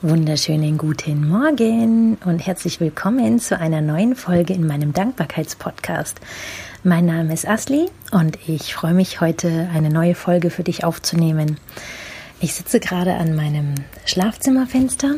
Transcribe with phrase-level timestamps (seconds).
[0.00, 6.20] Wunderschönen guten Morgen und herzlich willkommen zu einer neuen Folge in meinem Dankbarkeitspodcast.
[6.84, 11.58] Mein Name ist Asli und ich freue mich heute eine neue Folge für dich aufzunehmen.
[12.38, 13.74] Ich sitze gerade an meinem
[14.04, 15.16] Schlafzimmerfenster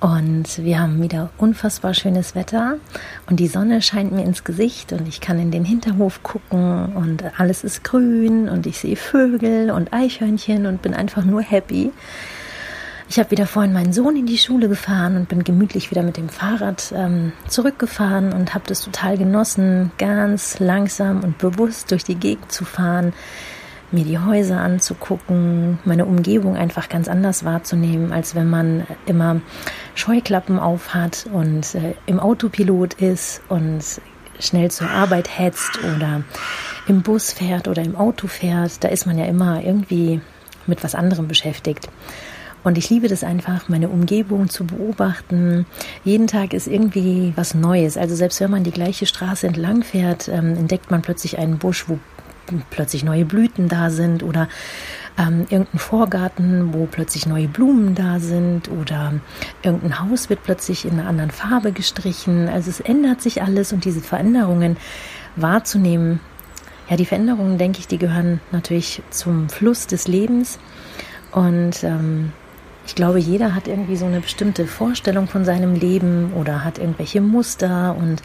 [0.00, 2.78] und wir haben wieder unfassbar schönes Wetter
[3.28, 7.24] und die Sonne scheint mir ins Gesicht und ich kann in den Hinterhof gucken und
[7.38, 11.92] alles ist grün und ich sehe Vögel und Eichhörnchen und bin einfach nur happy.
[13.10, 16.18] Ich habe wieder vorhin meinen Sohn in die Schule gefahren und bin gemütlich wieder mit
[16.18, 22.16] dem Fahrrad ähm, zurückgefahren und habe das total genossen, ganz langsam und bewusst durch die
[22.16, 23.14] Gegend zu fahren,
[23.90, 29.40] mir die Häuser anzugucken, meine Umgebung einfach ganz anders wahrzunehmen, als wenn man immer
[29.94, 33.82] Scheuklappen aufhat und äh, im Autopilot ist und
[34.38, 36.24] schnell zur Arbeit hetzt oder
[36.86, 38.84] im Bus fährt oder im Auto fährt.
[38.84, 40.20] Da ist man ja immer irgendwie
[40.66, 41.88] mit was anderem beschäftigt.
[42.64, 45.66] Und ich liebe das einfach, meine Umgebung zu beobachten.
[46.04, 47.96] Jeden Tag ist irgendwie was Neues.
[47.96, 51.88] Also selbst wenn man die gleiche Straße entlang fährt, ähm, entdeckt man plötzlich einen Busch,
[51.88, 51.98] wo
[52.70, 54.48] plötzlich neue Blüten da sind oder
[55.18, 59.14] ähm, irgendein Vorgarten, wo plötzlich neue Blumen da sind oder
[59.62, 62.48] irgendein Haus wird plötzlich in einer anderen Farbe gestrichen.
[62.48, 64.76] Also es ändert sich alles und diese Veränderungen
[65.36, 66.20] wahrzunehmen.
[66.88, 70.58] Ja, die Veränderungen, denke ich, die gehören natürlich zum Fluss des Lebens
[71.32, 72.32] und ähm,
[72.88, 77.20] ich glaube, jeder hat irgendwie so eine bestimmte Vorstellung von seinem Leben oder hat irgendwelche
[77.20, 78.22] Muster und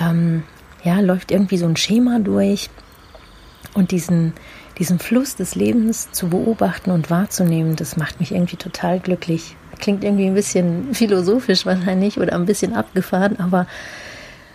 [0.00, 0.42] ähm,
[0.82, 2.68] ja, läuft irgendwie so ein Schema durch.
[3.74, 4.32] Und diesen,
[4.78, 9.54] diesen Fluss des Lebens zu beobachten und wahrzunehmen, das macht mich irgendwie total glücklich.
[9.78, 13.68] Klingt irgendwie ein bisschen philosophisch wahrscheinlich oder ein bisschen abgefahren, aber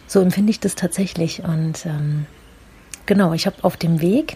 [0.08, 1.44] so empfinde ich das tatsächlich.
[1.46, 2.26] Und ähm,
[3.06, 4.36] genau, ich habe auf dem Weg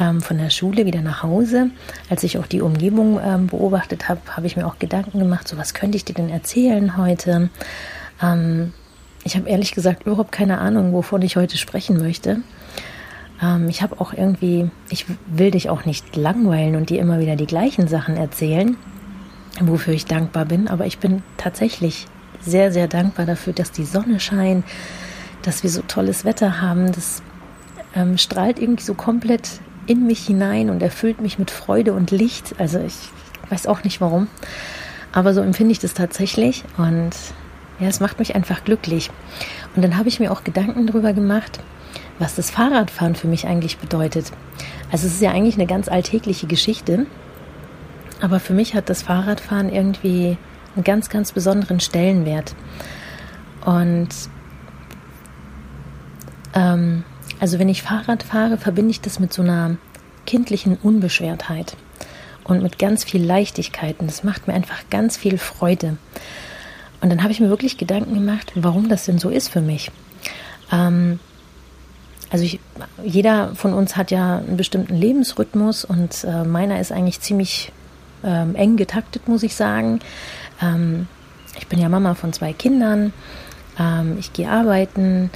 [0.00, 1.70] ähm, von der Schule wieder nach Hause,
[2.08, 5.56] als ich auch die Umgebung ähm, beobachtet habe, habe ich mir auch Gedanken gemacht, so
[5.56, 7.50] was könnte ich dir denn erzählen heute.
[8.22, 8.72] Ähm,
[9.24, 12.40] ich habe ehrlich gesagt überhaupt keine Ahnung, wovon ich heute sprechen möchte.
[13.42, 17.36] Ähm, ich habe auch irgendwie, ich will dich auch nicht langweilen und dir immer wieder
[17.36, 18.76] die gleichen Sachen erzählen,
[19.60, 22.06] wofür ich dankbar bin, aber ich bin tatsächlich
[22.40, 24.64] sehr, sehr dankbar dafür, dass die Sonne scheint,
[25.42, 26.92] dass wir so tolles Wetter haben.
[26.92, 27.22] Das
[27.94, 32.54] ähm, strahlt irgendwie so komplett in mich hinein und erfüllt mich mit Freude und Licht.
[32.58, 32.94] Also ich
[33.50, 34.28] weiß auch nicht warum,
[35.12, 37.10] aber so empfinde ich das tatsächlich und
[37.80, 39.10] ja, es macht mich einfach glücklich.
[39.74, 41.60] Und dann habe ich mir auch Gedanken darüber gemacht,
[42.18, 44.32] was das Fahrradfahren für mich eigentlich bedeutet.
[44.92, 47.06] Also es ist ja eigentlich eine ganz alltägliche Geschichte,
[48.20, 50.36] aber für mich hat das Fahrradfahren irgendwie
[50.74, 52.54] einen ganz, ganz besonderen Stellenwert.
[53.64, 54.08] Und
[56.54, 57.04] ähm,
[57.40, 59.76] also wenn ich Fahrrad fahre, verbinde ich das mit so einer
[60.26, 61.76] kindlichen Unbeschwertheit
[62.44, 64.00] und mit ganz viel Leichtigkeit.
[64.00, 65.96] Und das macht mir einfach ganz viel Freude.
[67.00, 69.90] Und dann habe ich mir wirklich Gedanken gemacht, warum das denn so ist für mich.
[70.72, 71.20] Ähm,
[72.30, 72.60] also ich,
[73.02, 77.72] jeder von uns hat ja einen bestimmten Lebensrhythmus und äh, meiner ist eigentlich ziemlich
[78.24, 80.00] ähm, eng getaktet, muss ich sagen.
[80.60, 81.06] Ähm,
[81.58, 83.12] ich bin ja Mama von zwei Kindern.
[83.78, 85.30] Ähm, ich gehe arbeiten.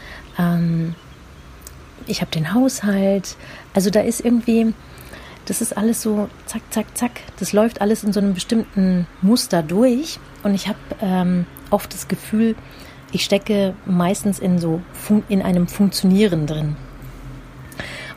[2.06, 3.36] Ich habe den Haushalt.
[3.74, 4.74] Also da ist irgendwie,
[5.46, 7.10] das ist alles so zack, zack, zack.
[7.38, 10.18] Das läuft alles in so einem bestimmten Muster durch.
[10.42, 12.54] Und ich habe ähm, oft das Gefühl,
[13.12, 14.80] ich stecke meistens in so
[15.28, 16.76] in einem Funktionieren drin.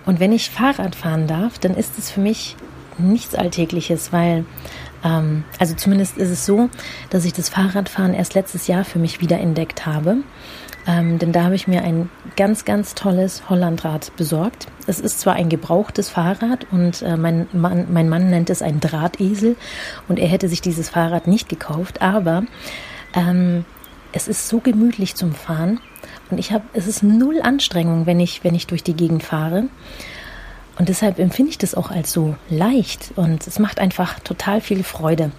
[0.05, 2.55] Und wenn ich Fahrrad fahren darf, dann ist es für mich
[2.97, 4.45] nichts Alltägliches, weil
[5.03, 6.69] ähm, also zumindest ist es so,
[7.09, 10.17] dass ich das Fahrradfahren erst letztes Jahr für mich wiederentdeckt habe.
[10.87, 14.67] Ähm, denn da habe ich mir ein ganz, ganz tolles Hollandrad besorgt.
[14.85, 18.79] Es ist zwar ein gebrauchtes Fahrrad und äh, mein, Mann, mein Mann nennt es ein
[18.79, 19.55] Drahtesel
[20.07, 22.43] und er hätte sich dieses Fahrrad nicht gekauft, aber
[23.15, 23.65] ähm,
[24.11, 25.79] es ist so gemütlich zum Fahren
[26.29, 29.65] und ich habe, es ist null Anstrengung, wenn ich, wenn ich durch die Gegend fahre.
[30.77, 34.83] Und deshalb empfinde ich das auch als so leicht und es macht einfach total viel
[34.83, 35.31] Freude.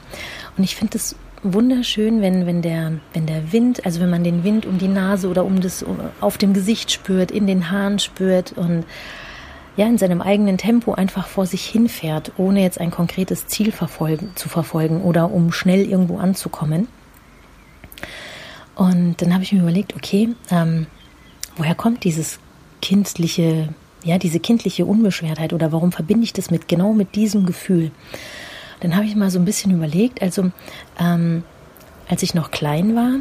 [0.56, 1.14] Und ich finde es
[1.52, 5.28] wunderschön, wenn, wenn, der, wenn der Wind, also wenn man den Wind um die Nase
[5.28, 5.84] oder um das
[6.20, 8.84] auf dem Gesicht spürt, in den Haaren spürt und
[9.76, 14.32] ja, in seinem eigenen Tempo einfach vor sich hinfährt, ohne jetzt ein konkretes Ziel verfolgen,
[14.34, 16.88] zu verfolgen oder um schnell irgendwo anzukommen.
[18.74, 20.86] Und dann habe ich mir überlegt, okay, ähm,
[21.56, 22.38] woher kommt dieses
[22.80, 23.68] kindliche,
[24.02, 27.90] ja, diese kindliche Unbeschwertheit oder warum verbinde ich das mit genau mit diesem Gefühl?
[28.80, 30.50] Dann habe ich mal so ein bisschen überlegt, also
[30.98, 31.42] ähm,
[32.08, 33.14] als ich noch klein war,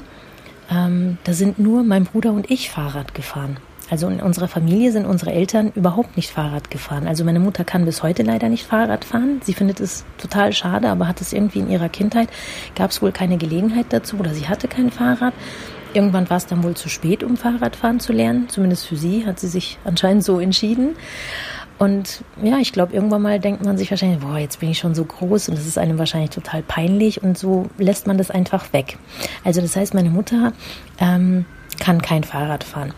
[0.69, 3.57] ähm, da sind nur mein Bruder und ich Fahrrad gefahren.
[3.89, 7.07] Also in unserer Familie sind unsere Eltern überhaupt nicht Fahrrad gefahren.
[7.07, 9.41] Also meine Mutter kann bis heute leider nicht Fahrrad fahren.
[9.43, 12.29] Sie findet es total schade, aber hat es irgendwie in ihrer Kindheit,
[12.75, 15.33] gab es wohl keine Gelegenheit dazu oder sie hatte kein Fahrrad.
[15.93, 18.49] Irgendwann war es dann wohl zu spät, um Fahrradfahren zu lernen.
[18.49, 20.95] Zumindest für sie hat sie sich anscheinend so entschieden.
[21.77, 24.95] Und ja, ich glaube, irgendwann mal denkt man sich wahrscheinlich, boah, jetzt bin ich schon
[24.95, 28.71] so groß und das ist einem wahrscheinlich total peinlich und so lässt man das einfach
[28.71, 28.97] weg.
[29.43, 30.53] Also das heißt, meine Mutter
[30.99, 31.45] ähm,
[31.79, 32.93] kann kein Fahrrad fahren.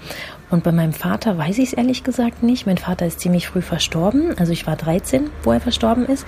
[0.50, 2.66] Und bei meinem Vater weiß ich es ehrlich gesagt nicht.
[2.66, 4.38] Mein Vater ist ziemlich früh verstorben.
[4.38, 6.26] Also ich war 13, wo er verstorben ist.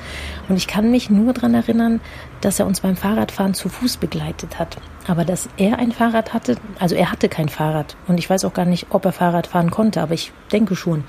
[0.50, 2.02] Und ich kann mich nur daran erinnern,
[2.42, 4.76] dass er uns beim Fahrradfahren zu Fuß begleitet hat.
[5.08, 7.96] Aber dass er ein Fahrrad hatte, also er hatte kein Fahrrad.
[8.08, 11.06] Und ich weiß auch gar nicht, ob er Fahrrad fahren konnte, aber ich denke schon.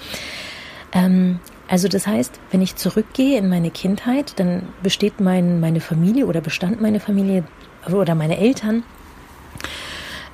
[0.92, 1.38] Ähm,
[1.68, 6.40] also das heißt, wenn ich zurückgehe in meine Kindheit, dann besteht mein, meine Familie oder
[6.40, 7.44] bestand meine Familie
[7.90, 8.82] oder meine Eltern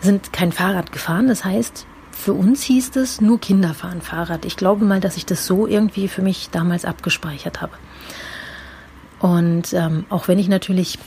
[0.00, 1.29] sind kein Fahrrad gefahren.
[1.29, 4.44] Das heißt, für uns hieß es, nur Kinder fahren Fahrrad.
[4.47, 7.73] Ich glaube mal, dass ich das so irgendwie für mich damals abgespeichert habe.
[9.19, 10.99] Und ähm, auch wenn ich natürlich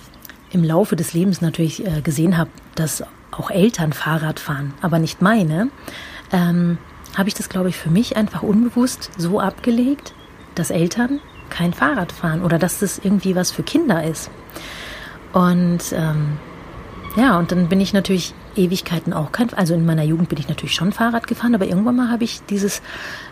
[0.51, 5.21] im Laufe des Lebens natürlich äh, gesehen habe, dass auch Eltern Fahrrad fahren, aber nicht
[5.21, 5.69] meine,
[6.31, 6.77] ähm,
[7.19, 10.13] habe ich das, glaube ich, für mich einfach unbewusst so abgelegt,
[10.55, 11.19] dass Eltern
[11.49, 14.31] kein Fahrrad fahren oder dass das irgendwie was für Kinder ist.
[15.33, 16.37] Und ähm,
[17.17, 20.47] ja, und dann bin ich natürlich Ewigkeiten auch kein, also in meiner Jugend bin ich
[20.47, 22.81] natürlich schon Fahrrad gefahren, aber irgendwann mal habe ich dieses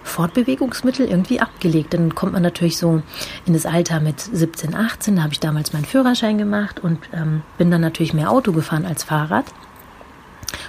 [0.03, 1.93] Fortbewegungsmittel irgendwie abgelegt.
[1.93, 3.01] Dann kommt man natürlich so
[3.45, 7.41] in das Alter mit 17, 18, da habe ich damals meinen Führerschein gemacht und ähm,
[7.57, 9.45] bin dann natürlich mehr Auto gefahren als Fahrrad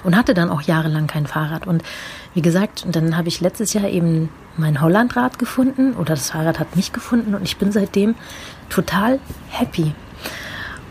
[0.04, 1.66] und hatte dann auch jahrelang kein Fahrrad.
[1.66, 1.82] Und
[2.34, 6.76] wie gesagt, dann habe ich letztes Jahr eben mein Hollandrad gefunden oder das Fahrrad hat
[6.76, 8.14] mich gefunden und ich bin seitdem
[8.68, 9.20] total
[9.50, 9.92] happy.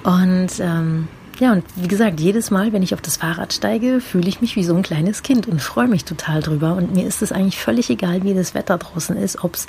[0.04, 1.08] Und ähm,
[1.40, 4.56] ja, und wie gesagt, jedes Mal, wenn ich auf das Fahrrad steige, fühle ich mich
[4.56, 6.76] wie so ein kleines Kind und freue mich total drüber.
[6.76, 9.68] Und mir ist es eigentlich völlig egal, wie das Wetter draußen ist, ob es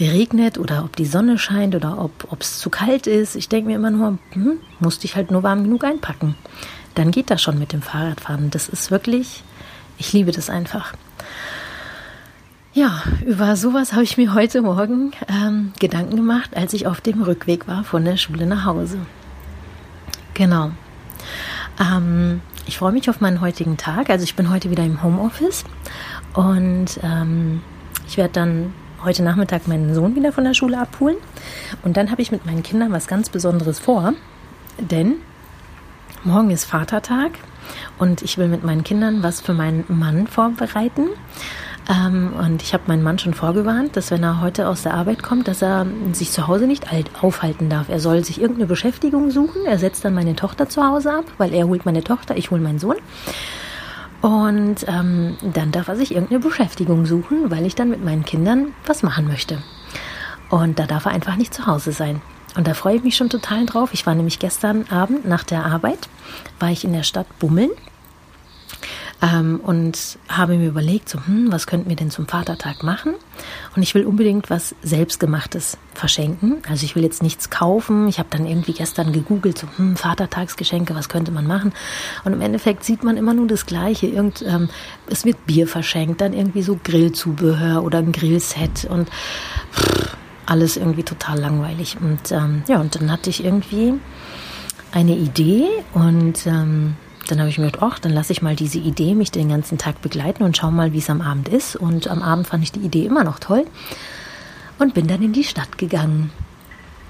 [0.00, 3.36] regnet oder ob die Sonne scheint oder ob es zu kalt ist.
[3.36, 6.34] Ich denke mir immer nur, hm, musste ich halt nur warm genug einpacken.
[6.98, 8.50] Dann geht das schon mit dem Fahrradfahren.
[8.50, 9.44] Das ist wirklich,
[9.98, 10.94] ich liebe das einfach.
[12.74, 17.22] Ja, über sowas habe ich mir heute Morgen ähm, Gedanken gemacht, als ich auf dem
[17.22, 18.98] Rückweg war von der Schule nach Hause.
[20.34, 20.72] Genau.
[21.80, 24.10] Ähm, ich freue mich auf meinen heutigen Tag.
[24.10, 25.62] Also ich bin heute wieder im Homeoffice
[26.34, 27.62] und ähm,
[28.08, 28.72] ich werde dann
[29.04, 31.16] heute Nachmittag meinen Sohn wieder von der Schule abholen.
[31.84, 34.14] Und dann habe ich mit meinen Kindern was ganz Besonderes vor,
[34.78, 35.18] denn
[36.24, 37.32] morgen ist Vatertag
[37.98, 41.08] und ich will mit meinen Kindern was für meinen Mann vorbereiten.
[41.88, 45.22] Ähm, und ich habe meinen Mann schon vorgewarnt, dass wenn er heute aus der Arbeit
[45.22, 47.88] kommt, dass er sich zu Hause nicht alt aufhalten darf.
[47.88, 49.64] Er soll sich irgendeine Beschäftigung suchen.
[49.64, 52.60] Er setzt dann meine Tochter zu Hause ab, weil er holt meine Tochter, ich hole
[52.60, 52.96] meinen Sohn.
[54.20, 58.74] Und ähm, dann darf er sich irgendeine Beschäftigung suchen, weil ich dann mit meinen Kindern
[58.86, 59.58] was machen möchte.
[60.50, 62.20] Und da darf er einfach nicht zu Hause sein.
[62.56, 63.90] Und da freue ich mich schon total drauf.
[63.92, 66.08] Ich war nämlich gestern Abend nach der Arbeit,
[66.58, 67.70] war ich in der Stadt Bummeln
[69.20, 73.14] ähm, und habe mir überlegt, so, hm, was könnten wir denn zum Vatertag machen?
[73.74, 76.58] Und ich will unbedingt was Selbstgemachtes verschenken.
[76.68, 78.08] Also ich will jetzt nichts kaufen.
[78.08, 81.72] Ich habe dann irgendwie gestern gegoogelt, so, hm, Vatertagsgeschenke, was könnte man machen?
[82.24, 84.06] Und im Endeffekt sieht man immer nur das Gleiche.
[84.06, 84.68] Irgend, ähm,
[85.08, 89.08] es wird Bier verschenkt, dann irgendwie so Grillzubehör oder ein Grillset und
[89.72, 90.07] pff,
[90.48, 91.96] alles irgendwie total langweilig.
[92.00, 93.94] Und ähm, ja, und dann hatte ich irgendwie
[94.92, 96.96] eine Idee und ähm,
[97.28, 99.76] dann habe ich mir gedacht, ach, dann lasse ich mal diese Idee mich den ganzen
[99.76, 101.76] Tag begleiten und schau mal, wie es am Abend ist.
[101.76, 103.66] Und am Abend fand ich die Idee immer noch toll
[104.78, 106.30] und bin dann in die Stadt gegangen.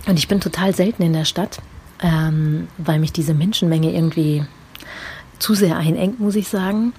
[0.07, 1.59] Und ich bin total selten in der Stadt,
[2.03, 4.45] ähm, weil mich diese Menschenmenge irgendwie
[5.39, 6.93] zu sehr einengt, muss ich sagen.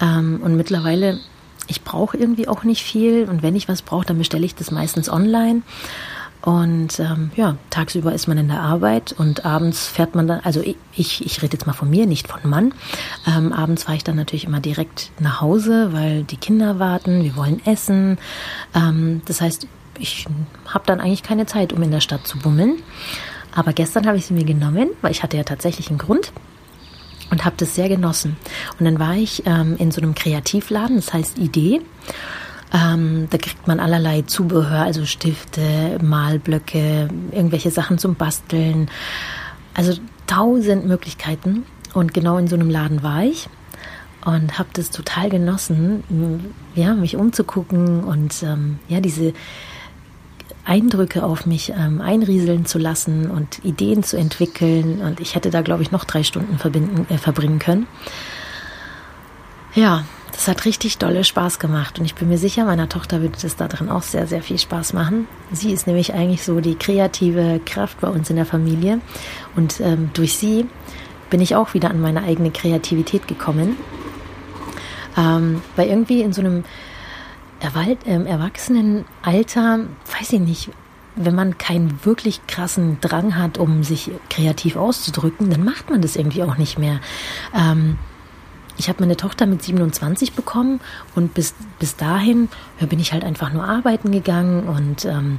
[0.00, 1.20] Ähm, und mittlerweile,
[1.68, 3.28] ich brauche irgendwie auch nicht viel.
[3.28, 5.62] Und wenn ich was brauche, dann bestelle ich das meistens online.
[6.44, 10.60] Und ähm, ja, tagsüber ist man in der Arbeit und abends fährt man dann, also
[10.60, 10.76] ich,
[11.24, 12.74] ich rede jetzt mal von mir, nicht von Mann.
[13.26, 17.34] Ähm, abends fahre ich dann natürlich immer direkt nach Hause, weil die Kinder warten, wir
[17.36, 18.18] wollen essen.
[18.74, 19.66] Ähm, das heißt,
[19.98, 20.26] ich
[20.66, 22.82] habe dann eigentlich keine Zeit, um in der Stadt zu bummeln.
[23.54, 26.30] Aber gestern habe ich sie mir genommen, weil ich hatte ja tatsächlich einen Grund
[27.30, 28.36] und habe das sehr genossen.
[28.78, 31.80] Und dann war ich ähm, in so einem Kreativladen, das heißt Idee.
[32.72, 38.90] Ähm, da kriegt man allerlei Zubehör, also Stifte, Malblöcke, irgendwelche Sachen zum Basteln.
[39.74, 39.94] Also
[40.26, 41.64] tausend Möglichkeiten.
[41.92, 43.48] Und genau in so einem Laden war ich
[44.24, 49.34] und habe das total genossen, ja, mich umzugucken und ähm, ja, diese
[50.64, 55.00] Eindrücke auf mich ähm, einrieseln zu lassen und Ideen zu entwickeln.
[55.00, 56.58] Und ich hätte da, glaube ich, noch drei Stunden
[57.08, 57.86] äh, verbringen können.
[59.74, 60.04] Ja,
[60.34, 63.56] das hat richtig dolle Spaß gemacht und ich bin mir sicher, meiner Tochter wird es
[63.56, 65.28] da drin auch sehr, sehr viel Spaß machen.
[65.52, 69.00] Sie ist nämlich eigentlich so die kreative Kraft bei uns in der Familie
[69.54, 70.66] und ähm, durch sie
[71.30, 73.76] bin ich auch wieder an meine eigene Kreativität gekommen.
[75.16, 76.64] Ähm, weil irgendwie in so einem
[78.06, 79.80] Ähm, Erwachsenenalter,
[80.18, 80.70] weiß ich nicht,
[81.16, 86.16] wenn man keinen wirklich krassen Drang hat, um sich kreativ auszudrücken, dann macht man das
[86.16, 87.00] irgendwie auch nicht mehr.
[87.54, 87.98] Ähm,
[88.76, 90.80] ich habe meine Tochter mit 27 bekommen
[91.14, 92.48] und bis, bis dahin
[92.80, 95.38] ja, bin ich halt einfach nur arbeiten gegangen und ähm,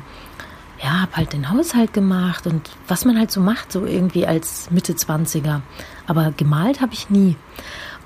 [0.81, 4.71] ja, habe halt den Haushalt gemacht und was man halt so macht, so irgendwie als
[4.71, 5.61] Mitte 20er.
[6.07, 7.35] Aber gemalt habe ich nie.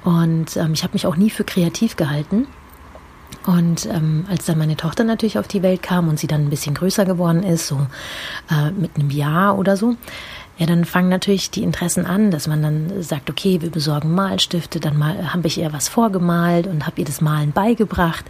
[0.03, 2.47] Und ähm, ich habe mich auch nie für kreativ gehalten.
[3.49, 6.49] Und ähm, als dann meine Tochter natürlich auf die Welt kam und sie dann ein
[6.51, 7.87] bisschen größer geworden ist, so
[8.51, 9.95] äh, mit einem Jahr oder so,
[10.59, 14.79] ja, dann fangen natürlich die Interessen an, dass man dann sagt, okay, wir besorgen Malstifte,
[14.79, 18.23] dann mal habe ich ihr was vorgemalt und habe ihr das Malen beigebracht.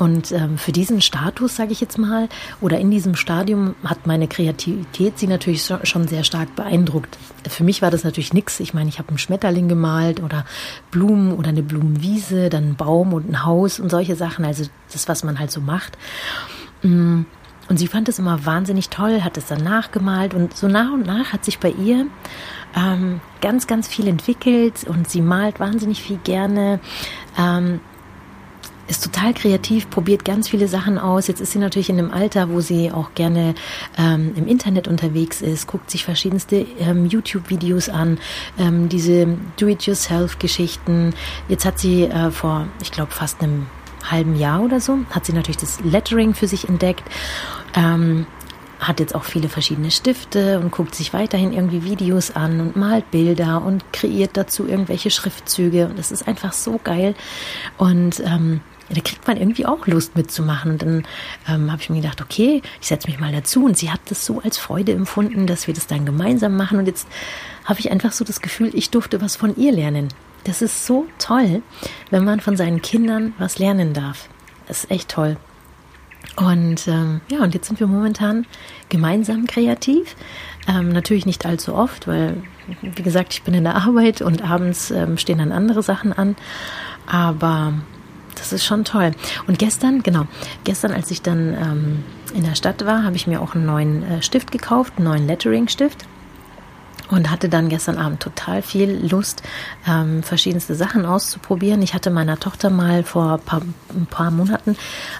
[0.00, 2.30] Und ähm, für diesen Status, sage ich jetzt mal,
[2.62, 7.18] oder in diesem Stadium hat meine Kreativität sie natürlich schon sehr stark beeindruckt.
[7.46, 8.60] Für mich war das natürlich nichts.
[8.60, 10.46] Ich meine, ich habe einen Schmetterling gemalt oder
[10.90, 14.46] Blumen oder eine Blumenwiese, dann einen Baum und ein Haus und solche Sachen.
[14.46, 15.98] Also das, was man halt so macht.
[16.82, 17.24] Mm.
[17.68, 21.06] Und sie fand es immer wahnsinnig toll, hat es dann nachgemalt und so nach und
[21.06, 22.06] nach hat sich bei ihr
[22.74, 26.80] ähm, ganz, ganz viel entwickelt und sie malt wahnsinnig viel gerne.
[27.38, 27.80] Ähm,
[28.90, 31.28] ist total kreativ, probiert ganz viele Sachen aus.
[31.28, 33.54] Jetzt ist sie natürlich in einem Alter, wo sie auch gerne
[33.96, 38.18] ähm, im Internet unterwegs ist, guckt sich verschiedenste ähm, YouTube-Videos an,
[38.58, 41.14] ähm, diese Do-it-yourself-Geschichten.
[41.48, 43.66] Jetzt hat sie äh, vor, ich glaube, fast einem
[44.04, 47.04] halben Jahr oder so, hat sie natürlich das Lettering für sich entdeckt.
[47.74, 48.26] Ähm,
[48.80, 53.10] hat jetzt auch viele verschiedene Stifte und guckt sich weiterhin irgendwie Videos an und malt
[53.10, 55.86] Bilder und kreiert dazu irgendwelche Schriftzüge.
[55.86, 57.14] Und das ist einfach so geil.
[57.76, 60.72] Und ähm, ja, da kriegt man irgendwie auch Lust mitzumachen.
[60.72, 61.06] Und dann
[61.48, 63.64] ähm, habe ich mir gedacht, okay, ich setze mich mal dazu.
[63.64, 66.78] Und sie hat das so als Freude empfunden, dass wir das dann gemeinsam machen.
[66.78, 67.08] Und jetzt
[67.64, 70.08] habe ich einfach so das Gefühl, ich durfte was von ihr lernen.
[70.44, 71.62] Das ist so toll,
[72.10, 74.28] wenn man von seinen Kindern was lernen darf.
[74.66, 75.36] Das ist echt toll.
[76.36, 78.46] Und ähm, ja, und jetzt sind wir momentan
[78.88, 80.16] gemeinsam kreativ.
[80.68, 82.42] Ähm, natürlich nicht allzu oft, weil,
[82.82, 86.36] wie gesagt, ich bin in der Arbeit und abends ähm, stehen dann andere Sachen an.
[87.06, 87.74] Aber
[88.40, 89.12] das ist schon toll.
[89.46, 90.26] Und gestern, genau,
[90.64, 92.04] gestern, als ich dann ähm,
[92.34, 95.26] in der Stadt war, habe ich mir auch einen neuen äh, Stift gekauft, einen neuen
[95.26, 96.06] Lettering-Stift
[97.10, 99.42] und hatte dann gestern Abend total viel Lust,
[99.86, 101.82] ähm, verschiedenste Sachen auszuprobieren.
[101.82, 104.76] Ich hatte meiner Tochter mal vor paar, ein paar Monaten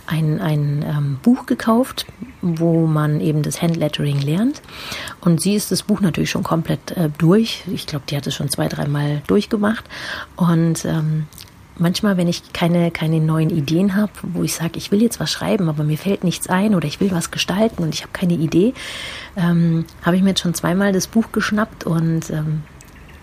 [0.07, 2.07] ein, ein ähm, Buch gekauft,
[2.43, 4.62] wo man eben das Handlettering lernt.
[5.21, 7.65] Und sie ist das Buch natürlich schon komplett äh, durch.
[7.67, 9.85] Ich glaube, die hat es schon zwei, dreimal durchgemacht.
[10.37, 11.27] Und ähm,
[11.81, 15.31] manchmal, wenn ich keine, keine neuen Ideen habe, wo ich sage, ich will jetzt was
[15.31, 18.35] schreiben, aber mir fällt nichts ein oder ich will was gestalten und ich habe keine
[18.35, 18.75] Idee,
[19.37, 22.63] ähm, habe ich mir jetzt schon zweimal das Buch geschnappt und ähm,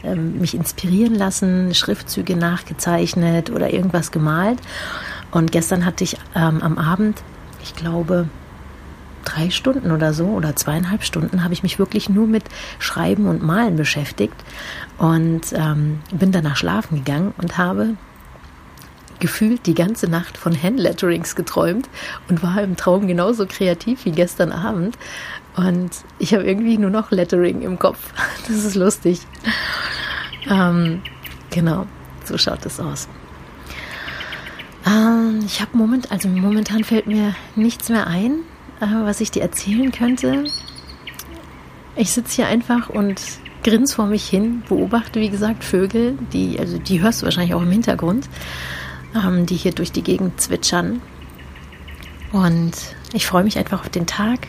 [0.03, 4.59] ähm, mich inspirieren lassen, Schriftzüge nachgezeichnet oder irgendwas gemalt.
[5.31, 7.21] Und gestern hatte ich ähm, am Abend,
[7.63, 8.27] ich glaube,
[9.25, 12.43] drei Stunden oder so oder zweieinhalb Stunden habe ich mich wirklich nur mit
[12.79, 14.35] Schreiben und Malen beschäftigt
[14.97, 17.95] und ähm, bin danach schlafen gegangen und habe
[19.19, 21.89] gefühlt die ganze Nacht von Handletterings geträumt
[22.29, 24.97] und war im Traum genauso kreativ wie gestern Abend.
[25.55, 27.99] Und ich habe irgendwie nur noch Lettering im Kopf.
[28.47, 29.21] Das ist lustig.
[30.49, 31.01] Ähm,
[31.49, 31.85] genau,
[32.23, 33.09] so schaut es aus.
[34.85, 38.39] Ähm, ich habe moment, also momentan fällt mir nichts mehr ein,
[38.79, 40.45] äh, was ich dir erzählen könnte.
[41.95, 43.19] Ich sitze hier einfach und
[43.63, 47.61] grins vor mich hin, beobachte, wie gesagt, Vögel, die, also die hörst du wahrscheinlich auch
[47.61, 48.29] im Hintergrund
[49.15, 51.01] ähm, die hier durch die Gegend zwitschern.
[52.31, 52.73] Und
[53.13, 54.47] ich freue mich einfach auf den Tag.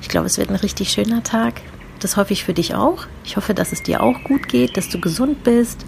[0.00, 1.60] Ich glaube, es wird ein richtig schöner Tag.
[2.00, 3.06] Das hoffe ich für dich auch.
[3.24, 5.84] Ich hoffe, dass es dir auch gut geht, dass du gesund bist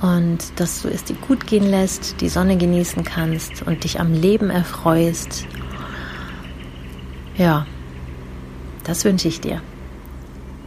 [0.00, 4.12] und dass du es dir gut gehen lässt, die Sonne genießen kannst und dich am
[4.12, 5.46] Leben erfreust.
[7.36, 7.66] Ja,
[8.84, 9.62] das wünsche ich dir.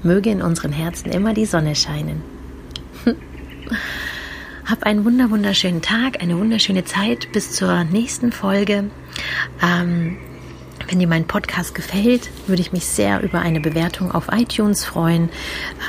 [0.02, 2.33] Möge in unseren Herzen immer die Sonne scheinen.
[4.66, 8.90] Hab einen wunder wunderschönen Tag, eine wunderschöne Zeit bis zur nächsten Folge.
[9.62, 10.18] Ähm,
[10.88, 15.30] wenn dir mein Podcast gefällt, würde ich mich sehr über eine Bewertung auf iTunes freuen.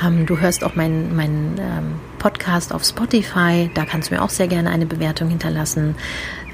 [0.03, 3.69] Ähm, du hörst auch meinen mein, ähm, Podcast auf Spotify.
[3.75, 5.95] Da kannst du mir auch sehr gerne eine Bewertung hinterlassen.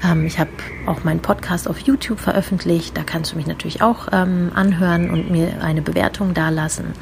[0.04, 0.50] Ähm, ich habe
[0.86, 2.96] auch meinen Podcast auf YouTube veröffentlicht.
[2.96, 6.92] Da kannst du mich natürlich auch ähm, anhören und mir eine Bewertung dalassen.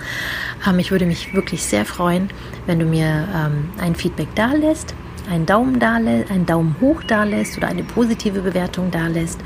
[0.67, 2.31] Ähm, ich würde mich wirklich sehr freuen,
[2.67, 4.95] wenn du mir ähm, ein Feedback da lässt.
[5.31, 9.41] Einen Daumen da einen Daumen hoch da lässt oder eine positive Bewertung da lässt.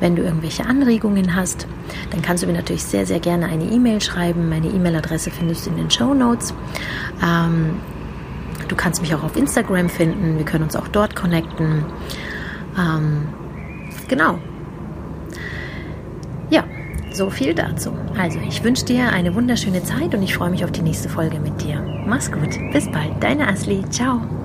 [0.00, 1.66] Wenn du irgendwelche Anregungen hast,
[2.10, 4.48] dann kannst du mir natürlich sehr, sehr gerne eine E-Mail schreiben.
[4.48, 6.54] Meine E-Mail-Adresse findest du in den Show Notes.
[7.22, 7.76] Ähm,
[8.68, 10.38] du kannst mich auch auf Instagram finden.
[10.38, 11.84] Wir können uns auch dort connecten.
[12.78, 13.28] Ähm,
[14.08, 14.38] genau.
[16.50, 16.64] Ja,
[17.12, 17.92] so viel dazu.
[18.18, 21.38] Also, ich wünsche dir eine wunderschöne Zeit und ich freue mich auf die nächste Folge
[21.38, 21.84] mit dir.
[22.06, 22.58] Mach's gut.
[22.72, 23.22] Bis bald.
[23.22, 23.84] Deine Asli.
[23.90, 24.37] Ciao.